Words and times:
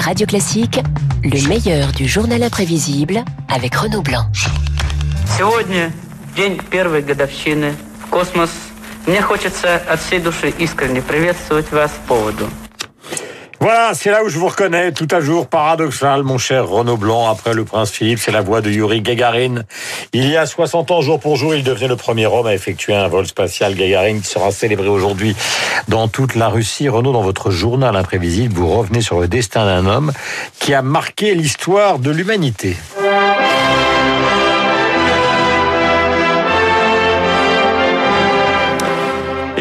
Radio 0.00 0.26
Classique, 0.26 0.80
le 1.22 1.48
meilleur 1.48 1.92
du 1.92 2.06
journal 2.06 2.42
imprévisible 2.42 3.24
avec 3.48 3.74
Renaud 3.74 4.02
Blanc. 4.02 4.26
Сегодня 5.36 5.92
день 6.36 6.58
первой 6.70 7.02
годовщины 7.02 7.74
«Космос». 8.10 8.50
Мне 9.06 9.20
хочется 9.20 9.76
от 9.76 10.00
всей 10.00 10.20
души 10.20 10.52
искренне 10.58 11.02
приветствовать 11.02 11.70
вас 11.72 11.92
по 12.06 12.14
поводу 12.14 12.48
voilà, 13.61 13.91
c'est 13.93 14.09
là 14.09 14.23
où 14.23 14.27
je 14.27 14.39
vous 14.39 14.47
reconnais, 14.47 14.91
tout 14.91 15.07
à 15.11 15.21
jour, 15.21 15.45
paradoxal, 15.45 16.23
mon 16.23 16.39
cher 16.39 16.67
Renaud 16.67 16.97
Blanc, 16.97 17.29
après 17.29 17.53
le 17.53 17.63
prince 17.63 17.91
Philippe, 17.91 18.17
c'est 18.17 18.31
la 18.31 18.41
voix 18.41 18.59
de 18.59 18.71
Yuri 18.71 19.01
Gagarin. 19.01 19.61
Il 20.13 20.27
y 20.27 20.35
a 20.35 20.47
60 20.47 20.89
ans, 20.89 21.01
jour 21.01 21.19
pour 21.19 21.35
jour, 21.35 21.53
il 21.53 21.63
devenait 21.63 21.87
le 21.87 21.95
premier 21.95 22.25
homme 22.25 22.47
à 22.47 22.55
effectuer 22.55 22.95
un 22.95 23.07
vol 23.07 23.27
spatial 23.27 23.75
Gagarin 23.75 24.17
qui 24.17 24.27
sera 24.27 24.49
célébré 24.49 24.87
aujourd'hui 24.87 25.35
dans 25.87 26.07
toute 26.07 26.33
la 26.33 26.47
Russie. 26.47 26.89
Renaud, 26.89 27.13
dans 27.13 27.21
votre 27.21 27.51
journal 27.51 27.95
imprévisible, 27.95 28.55
vous 28.55 28.67
revenez 28.67 29.01
sur 29.01 29.19
le 29.19 29.27
destin 29.27 29.63
d'un 29.63 29.85
homme 29.85 30.11
qui 30.59 30.73
a 30.73 30.81
marqué 30.81 31.35
l'histoire 31.35 31.99
de 31.99 32.09
l'humanité. 32.09 32.75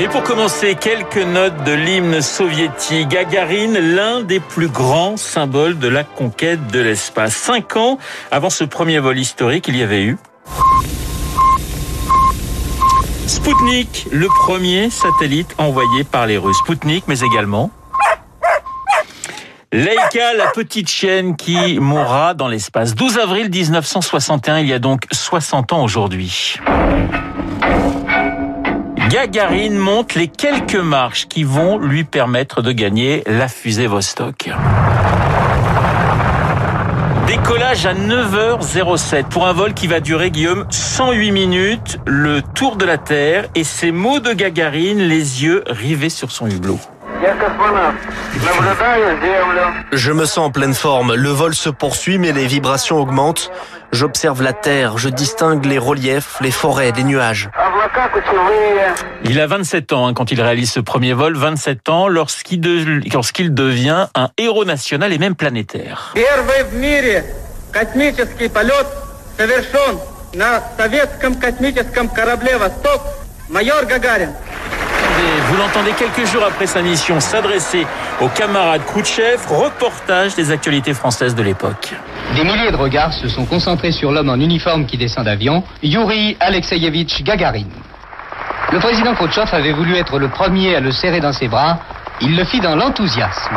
Et 0.00 0.08
pour 0.08 0.22
commencer, 0.22 0.76
quelques 0.76 1.18
notes 1.18 1.62
de 1.64 1.72
l'hymne 1.72 2.22
soviétique. 2.22 3.08
Gagarine, 3.08 3.78
l'un 3.94 4.22
des 4.22 4.40
plus 4.40 4.68
grands 4.68 5.18
symboles 5.18 5.78
de 5.78 5.88
la 5.88 6.04
conquête 6.04 6.68
de 6.68 6.80
l'espace. 6.80 7.34
Cinq 7.34 7.76
ans 7.76 7.98
avant 8.30 8.48
ce 8.48 8.64
premier 8.64 8.98
vol 8.98 9.18
historique, 9.18 9.68
il 9.68 9.76
y 9.76 9.82
avait 9.82 10.02
eu 10.02 10.16
Sputnik, 13.26 14.06
le 14.10 14.28
premier 14.28 14.88
satellite 14.88 15.54
envoyé 15.58 16.04
par 16.04 16.26
les 16.26 16.38
Russes. 16.38 16.56
Sputnik, 16.64 17.04
mais 17.06 17.20
également 17.20 17.70
Leica, 19.70 20.32
la 20.34 20.46
petite 20.46 20.88
chienne 20.88 21.36
qui 21.36 21.78
mourra 21.78 22.32
dans 22.32 22.48
l'espace. 22.48 22.94
12 22.94 23.18
avril 23.18 23.50
1961, 23.50 24.60
il 24.60 24.66
y 24.66 24.72
a 24.72 24.78
donc 24.78 25.02
60 25.12 25.74
ans 25.74 25.84
aujourd'hui. 25.84 26.56
Gagarine 29.10 29.76
monte 29.76 30.14
les 30.14 30.28
quelques 30.28 30.76
marches 30.76 31.26
qui 31.26 31.42
vont 31.42 31.78
lui 31.78 32.04
permettre 32.04 32.62
de 32.62 32.70
gagner 32.70 33.24
la 33.26 33.48
fusée 33.48 33.88
Vostok. 33.88 34.50
Décollage 37.26 37.86
à 37.86 37.94
9h07 37.94 39.24
pour 39.24 39.48
un 39.48 39.52
vol 39.52 39.74
qui 39.74 39.88
va 39.88 39.98
durer, 39.98 40.30
Guillaume, 40.30 40.64
108 40.70 41.32
minutes, 41.32 41.98
le 42.06 42.40
tour 42.40 42.76
de 42.76 42.84
la 42.84 42.98
Terre 42.98 43.48
et 43.56 43.64
ces 43.64 43.90
mots 43.90 44.20
de 44.20 44.32
Gagarine, 44.32 45.00
les 45.00 45.42
yeux 45.42 45.64
rivés 45.66 46.08
sur 46.08 46.30
son 46.30 46.48
hublot. 46.48 46.78
Je 49.92 50.12
me 50.12 50.24
sens 50.24 50.46
en 50.46 50.50
pleine 50.50 50.74
forme. 50.74 51.14
Le 51.14 51.28
vol 51.28 51.54
se 51.54 51.68
poursuit, 51.68 52.18
mais 52.18 52.32
les 52.32 52.46
vibrations 52.46 52.98
augmentent. 52.98 53.50
J'observe 53.92 54.42
la 54.42 54.52
Terre, 54.52 54.98
je 54.98 55.08
distingue 55.08 55.64
les 55.64 55.78
reliefs, 55.78 56.36
les 56.40 56.52
forêts, 56.52 56.92
les 56.96 57.02
nuages. 57.02 57.50
Il 59.24 59.40
a 59.40 59.46
27 59.48 59.92
ans 59.92 60.06
hein, 60.06 60.14
quand 60.14 60.30
il 60.30 60.40
réalise 60.40 60.70
ce 60.70 60.80
premier 60.80 61.12
vol, 61.12 61.36
27 61.36 61.88
ans 61.88 62.06
lorsqu'il 62.06 62.60
de, 62.60 63.00
lorsqu'il 63.12 63.52
devient 63.52 64.06
un 64.14 64.28
héros 64.38 64.64
national 64.64 65.12
et 65.12 65.18
même 65.18 65.34
planétaire. 65.34 66.14
Vous 75.48 75.56
l'entendez 75.56 75.92
quelques 75.92 76.26
jours 76.26 76.44
après 76.46 76.66
sa 76.66 76.80
mission 76.80 77.20
s'adresser 77.20 77.86
au 78.20 78.28
camarade 78.28 78.82
Khrouchtchev, 78.86 79.38
reportage 79.48 80.34
des 80.34 80.50
actualités 80.50 80.94
françaises 80.94 81.34
de 81.34 81.42
l'époque. 81.42 81.94
Des 82.34 82.44
milliers 82.44 82.70
de 82.70 82.76
regards 82.76 83.12
se 83.12 83.28
sont 83.28 83.44
concentrés 83.44 83.92
sur 83.92 84.12
l'homme 84.12 84.30
en 84.30 84.36
uniforme 84.36 84.86
qui 84.86 84.96
descend 84.96 85.24
d'avion, 85.24 85.62
Yuri 85.82 86.36
Alexeyevitch 86.40 87.22
Gagarin. 87.22 87.66
Le 88.72 88.78
président 88.78 89.14
Khrouchtchev 89.14 89.50
avait 89.52 89.72
voulu 89.72 89.96
être 89.96 90.18
le 90.18 90.28
premier 90.28 90.76
à 90.76 90.80
le 90.80 90.92
serrer 90.92 91.20
dans 91.20 91.32
ses 91.32 91.48
bras. 91.48 91.80
Il 92.20 92.36
le 92.36 92.44
fit 92.44 92.60
dans 92.60 92.76
l'enthousiasme. 92.76 93.56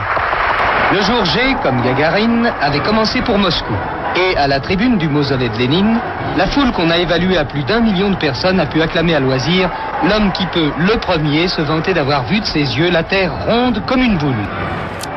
Le 0.91 1.01
jour 1.01 1.23
G, 1.25 1.39
comme 1.63 1.81
Gagarin, 1.81 2.51
avait 2.61 2.81
commencé 2.81 3.21
pour 3.21 3.37
Moscou. 3.37 3.73
Et 4.15 4.37
à 4.37 4.47
la 4.47 4.59
tribune 4.59 4.97
du 4.97 5.07
mausolée 5.07 5.49
de 5.49 5.57
Lénine, 5.57 5.99
la 6.37 6.47
foule 6.47 6.71
qu'on 6.71 6.89
a 6.89 6.97
évaluée 6.97 7.37
à 7.37 7.45
plus 7.45 7.63
d'un 7.63 7.79
million 7.79 8.09
de 8.09 8.15
personnes 8.15 8.59
a 8.59 8.65
pu 8.65 8.81
acclamer 8.81 9.15
à 9.15 9.19
loisir 9.19 9.69
l'homme 10.07 10.31
qui 10.33 10.45
peut, 10.47 10.71
le 10.77 10.99
premier, 10.99 11.47
se 11.47 11.61
vanter 11.61 11.93
d'avoir 11.93 12.25
vu 12.25 12.39
de 12.39 12.45
ses 12.45 12.77
yeux 12.77 12.89
la 12.89 13.03
Terre 13.03 13.45
ronde 13.45 13.83
comme 13.85 14.01
une 14.01 14.17
boule. 14.17 14.35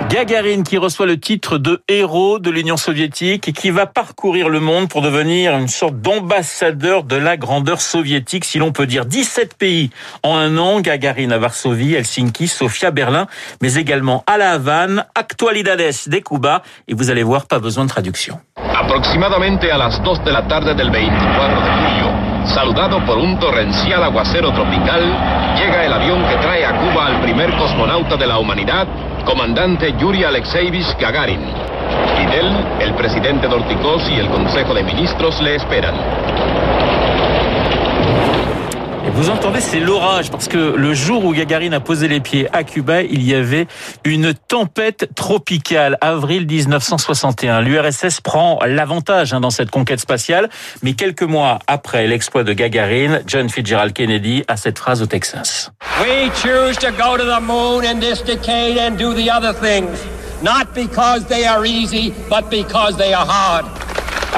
Gagarine 0.09 0.63
qui 0.63 0.79
reçoit 0.79 1.07
le 1.07 1.19
titre 1.19 1.59
de 1.59 1.83
héros 1.89 2.39
de 2.39 2.49
l'Union 2.49 2.77
soviétique 2.77 3.49
et 3.49 3.53
qui 3.53 3.71
va 3.71 3.87
parcourir 3.87 4.49
le 4.49 4.61
monde 4.61 4.89
pour 4.89 5.03
devenir 5.03 5.57
une 5.59 5.67
sorte 5.67 6.01
d'ambassadeur 6.01 7.03
de 7.03 7.17
la 7.17 7.37
grandeur 7.37 7.81
soviétique, 7.81 8.45
si 8.45 8.59
l'on 8.59 8.71
peut 8.71 8.87
dire. 8.87 9.05
17 9.05 9.57
pays 9.57 9.91
en 10.23 10.37
un 10.37 10.59
an, 10.59 10.81
Gagarine 10.81 11.33
à 11.33 11.39
Varsovie, 11.39 11.95
Helsinki, 11.95 12.47
Sofia, 12.47 12.93
Berlin, 12.93 13.27
mais 13.61 13.75
également 13.75 14.23
à 14.29 14.39
La 14.39 14.53
Havane, 14.53 15.05
Actualidades 15.17 16.07
de 16.07 16.19
Cuba, 16.19 16.63
et 16.87 16.95
vous 16.95 17.11
allez 17.11 17.25
voir, 17.25 17.47
pas 17.47 17.59
besoin 17.59 17.85
de 17.85 17.91
traduction. 17.91 18.39
Aproximadamente 18.79 19.71
a 19.73 19.79
las 19.79 20.01
2 20.03 20.23
de 20.25 20.31
la 20.31 20.43
tarde 20.43 20.77
del 20.77 20.91
24 20.91 21.63
de 21.65 21.71
julio, 21.71 22.26
saludado 22.49 23.05
por 23.05 23.19
un 23.19 23.39
torrencial 23.39 24.03
aguacero 24.03 24.53
tropical, 24.53 25.03
llega 25.57 25.85
el 25.85 25.93
avión 25.93 26.25
que 26.29 26.37
trae 26.37 26.65
a 26.65 26.73
Cuba 26.79 27.07
al 27.07 27.21
primer 27.21 27.57
cosmonauta 27.57 28.17
de 28.17 28.27
la 28.27 28.39
humanidad, 28.39 28.87
comandante 29.25 29.95
Yuri 29.99 30.25
Alexeyevich 30.25 30.97
Gagarin. 30.99 31.41
Fidel, 32.17 32.53
el 32.81 32.95
presidente 32.95 33.49
Dorticos 33.49 34.09
y 34.11 34.15
el 34.15 34.29
Consejo 34.29 34.75
de 34.75 34.83
Ministros 34.83 35.41
le 35.41 35.57
esperan. 35.57 35.95
Vous 39.17 39.31
entendez, 39.31 39.63
c'est 39.63 39.81
l'orage, 39.81 40.31
parce 40.31 40.47
que 40.47 40.59
le 40.59 40.93
jour 40.93 41.25
où 41.25 41.33
Gagarine 41.33 41.73
a 41.73 41.81
posé 41.81 42.07
les 42.07 42.21
pieds 42.21 42.49
à 42.53 42.65
Cuba, 42.65 43.01
il 43.01 43.23
y 43.23 43.35
avait 43.35 43.67
une 44.05 44.35
tempête 44.35 45.09
tropicale, 45.15 45.97
avril 46.03 46.47
1961. 46.47 47.63
L'URSS 47.63 48.21
prend 48.21 48.59
l'avantage 48.67 49.33
hein, 49.33 49.41
dans 49.41 49.49
cette 49.49 49.71
conquête 49.71 50.01
spatiale, 50.01 50.51
mais 50.83 50.93
quelques 50.93 51.23
mois 51.23 51.61
après 51.67 52.07
l'exploit 52.07 52.45
de 52.45 52.53
Gagarine, 52.53 53.23
John 53.27 53.49
Fitzgerald 53.49 53.95
Kennedy 53.95 54.45
a 54.49 54.59
cette 54.59 54.79
phrase 54.79 55.01
au 55.01 55.07
Texas. 55.07 55.73
We 56.03 56.31
choose 56.43 56.77
to 56.77 56.91
go 56.91 57.17
to 57.17 57.25
the 57.25 57.41
moon 57.41 57.85
in 57.85 57.99
this 57.99 58.23
decade 58.23 58.77
and 58.77 58.99
do 58.99 59.15
the 59.15 59.31
other 59.31 59.55
things, 59.55 59.99
not 60.43 60.75
because 60.75 61.25
they 61.25 61.47
are 61.47 61.65
easy, 61.65 62.13
but 62.29 62.51
because 62.51 62.99
they 62.99 63.15
are 63.15 63.27
hard. 63.27 63.65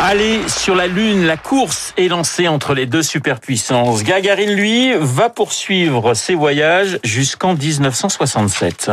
Aller 0.00 0.48
sur 0.48 0.76
la 0.76 0.86
Lune, 0.86 1.26
la 1.26 1.36
course 1.36 1.92
est 1.96 2.06
lancée 2.06 2.46
entre 2.46 2.72
les 2.72 2.86
deux 2.86 3.02
superpuissances. 3.02 4.04
Gagarine, 4.04 4.52
lui, 4.52 4.92
va 4.94 5.28
poursuivre 5.28 6.14
ses 6.14 6.36
voyages 6.36 7.00
jusqu'en 7.02 7.54
1967. 7.54 8.92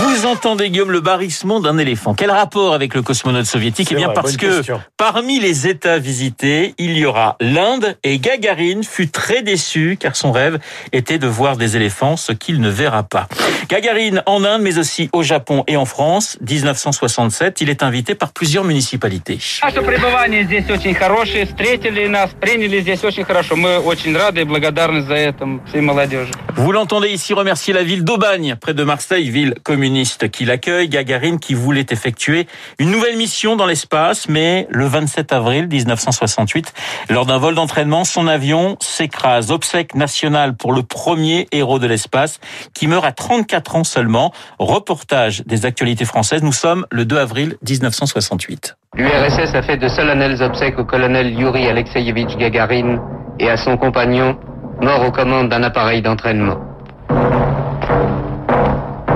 Vous 0.00 0.26
entendez, 0.26 0.70
Guillaume, 0.70 0.90
le 0.90 1.00
barrissement 1.00 1.60
d'un 1.60 1.76
éléphant. 1.76 2.14
Quel 2.14 2.30
rapport 2.30 2.72
avec 2.72 2.94
le 2.94 3.02
cosmonaute 3.02 3.44
soviétique? 3.44 3.88
Eh 3.92 3.94
bien, 3.94 4.06
vrai, 4.06 4.14
parce 4.14 4.36
que 4.36 4.56
question. 4.56 4.80
parmi 4.96 5.38
les 5.38 5.68
États 5.68 5.98
visités, 5.98 6.74
il 6.78 6.96
y 6.96 7.04
aura 7.04 7.36
l'Inde 7.40 7.96
et 8.02 8.18
Gagarine 8.18 8.82
fut 8.82 9.10
très 9.10 9.42
déçu 9.42 9.96
car 10.00 10.16
son 10.16 10.32
rêve 10.32 10.58
était 10.92 11.18
de 11.18 11.28
voir 11.28 11.56
des 11.56 11.76
éléphants, 11.76 12.16
ce 12.16 12.32
qu'il 12.32 12.60
ne 12.60 12.70
verra 12.70 13.02
pas. 13.02 13.28
Gagarine 13.69 14.21
en 14.25 14.43
Inde, 14.43 14.61
mais 14.61 14.77
aussi 14.77 15.09
au 15.13 15.23
Japon 15.23 15.63
et 15.67 15.77
en 15.77 15.85
France, 15.85 16.37
1967, 16.41 17.61
il 17.61 17.69
est 17.69 17.83
invité 17.83 18.15
par 18.15 18.31
plusieurs 18.31 18.63
municipalités. 18.63 19.39
Наше 19.63 19.81
пребывание 19.81 20.43
здесь 20.43 20.69
очень 20.69 20.93
хорошее. 20.93 21.45
Встретили 21.45 22.07
нас, 22.07 22.31
приняли 22.39 22.81
здесь 22.81 23.03
очень 23.03 23.23
хорошо. 23.23 23.55
Мы 23.55 23.79
очень 23.79 24.15
рады 24.15 24.41
и 24.41 24.43
благодарны 24.43 25.01
за 25.01 25.15
это 25.15 25.47
всей 25.67 25.81
молодежи. 25.81 26.31
Vous 26.55 26.71
l'entendez 26.71 27.09
ici 27.09 27.33
remercier 27.33 27.73
la 27.73 27.83
ville 27.83 28.03
d'Aubagne, 28.03 28.55
près 28.59 28.73
de 28.73 28.83
Marseille, 28.83 29.29
ville 29.29 29.55
communiste 29.63 30.29
qui 30.29 30.45
l'accueille. 30.45 30.87
Gagarine 30.87 31.39
qui 31.39 31.53
voulait 31.53 31.85
effectuer 31.89 32.47
une 32.77 32.91
nouvelle 32.91 33.17
mission 33.17 33.55
dans 33.55 33.65
l'espace, 33.65 34.27
mais 34.27 34.67
le 34.69 34.85
27 34.85 35.33
avril 35.33 35.67
1968, 35.67 36.73
lors 37.09 37.25
d'un 37.25 37.37
vol 37.37 37.55
d'entraînement, 37.55 38.03
son 38.03 38.27
avion 38.27 38.77
s'écrase. 38.81 39.51
Obsèque 39.51 39.95
nationale 39.95 40.55
pour 40.55 40.73
le 40.73 40.83
premier 40.83 41.47
héros 41.51 41.79
de 41.79 41.87
l'espace 41.87 42.39
qui 42.73 42.87
meurt 42.87 43.05
à 43.05 43.11
34 43.11 43.56
ans 43.74 43.84
seulement. 43.84 44.32
Reportage 44.58 45.42
des 45.46 45.66
actualités 45.66 46.04
françaises. 46.04 46.42
Nous 46.42 46.52
sommes 46.52 46.86
le 46.90 47.04
2 47.04 47.18
avril 47.18 47.56
1968. 47.68 48.76
L'URSS 48.96 49.54
a 49.54 49.62
fait 49.62 49.76
de 49.76 49.88
solennelles 49.88 50.42
obsèques 50.42 50.78
au 50.78 50.84
colonel 50.84 51.38
Yuri 51.38 51.66
Alexeyevitch 51.66 52.36
Gagarin 52.36 53.00
et 53.38 53.48
à 53.48 53.56
son 53.56 53.76
compagnon, 53.76 54.38
mort 54.80 55.06
aux 55.06 55.12
commandes 55.12 55.48
d'un 55.48 55.62
appareil 55.62 56.02
d'entraînement. 56.02 56.58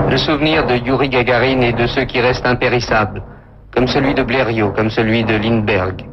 Le 0.09 0.17
souvenir 0.17 0.65
de 0.67 0.75
Yuri 0.75 1.09
Gagarin 1.09 1.61
est 1.61 1.73
de 1.73 1.87
ceux 1.87 2.05
qui 2.05 2.21
restent 2.21 2.45
impérissables, 2.45 3.23
comme 3.75 3.87
celui 3.87 4.13
de 4.13 4.23
Blériot, 4.23 4.71
comme 4.71 4.89
celui 4.89 5.23
de 5.23 5.35
Lindbergh. 5.35 6.05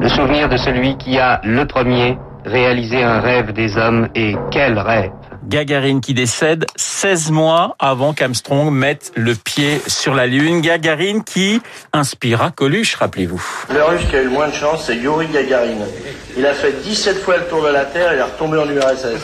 Le 0.00 0.08
souvenir 0.08 0.48
de 0.48 0.56
celui 0.56 0.96
qui 0.96 1.18
a, 1.18 1.40
le 1.44 1.64
premier, 1.64 2.18
réalisé 2.44 3.02
un 3.02 3.20
rêve 3.20 3.52
des 3.52 3.78
hommes, 3.78 4.08
et 4.14 4.34
quel 4.50 4.78
rêve 4.78 5.12
Gagarine 5.46 6.00
qui 6.00 6.14
décède 6.14 6.66
16 6.76 7.30
mois 7.30 7.76
avant 7.78 8.12
qu'Armstrong 8.12 8.70
mette 8.70 9.12
le 9.16 9.34
pied 9.34 9.80
sur 9.86 10.14
la 10.14 10.26
Lune. 10.26 10.60
Gagarine 10.60 11.24
qui 11.24 11.60
inspira 11.92 12.50
Coluche, 12.50 12.94
rappelez-vous. 12.94 13.42
Le 13.72 13.82
russe 13.82 14.02
qui 14.08 14.16
a 14.16 14.22
eu 14.22 14.24
le 14.24 14.30
moins 14.30 14.48
de 14.48 14.54
chance, 14.54 14.84
c'est 14.86 14.96
Yuri 14.96 15.26
Gagarin. 15.28 15.86
Il 16.36 16.46
a 16.46 16.54
fait 16.54 16.82
17 16.82 17.18
fois 17.18 17.36
le 17.36 17.44
tour 17.44 17.62
de 17.62 17.68
la 17.68 17.84
Terre 17.84 18.12
et 18.12 18.16
il 18.16 18.18
est 18.18 18.22
retombé 18.22 18.58
en 18.58 18.68
URSS. 18.68 19.20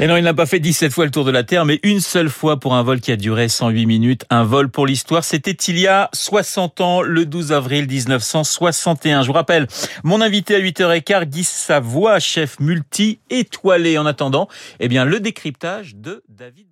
Et 0.00 0.06
non, 0.06 0.16
il 0.16 0.24
n'a 0.24 0.34
pas 0.34 0.46
fait 0.46 0.58
17 0.58 0.90
fois 0.90 1.04
le 1.04 1.10
tour 1.10 1.24
de 1.24 1.30
la 1.30 1.44
Terre, 1.44 1.64
mais 1.64 1.78
une 1.82 2.00
seule 2.00 2.30
fois 2.30 2.58
pour 2.58 2.74
un 2.74 2.82
vol 2.82 3.00
qui 3.00 3.12
a 3.12 3.16
duré 3.16 3.48
108 3.48 3.86
minutes. 3.86 4.24
Un 4.30 4.42
vol 4.42 4.68
pour 4.68 4.86
l'histoire. 4.86 5.22
C'était 5.22 5.52
il 5.52 5.78
y 5.78 5.86
a 5.86 6.08
60 6.12 6.80
ans, 6.80 7.02
le 7.02 7.26
12 7.26 7.52
avril 7.52 7.86
1961. 7.86 9.22
Je 9.22 9.26
vous 9.28 9.32
rappelle, 9.32 9.68
mon 10.02 10.20
invité 10.20 10.56
à 10.56 10.60
8h15, 10.60 11.26
Guy 11.26 11.44
Savoie, 11.44 12.18
chef 12.18 12.58
multi-étoilé. 12.58 13.98
En 13.98 14.06
attendant, 14.06 14.48
eh 14.80 14.88
bien, 14.88 15.04
le 15.04 15.20
décryptage 15.20 15.94
de 15.94 16.24
David 16.28 16.71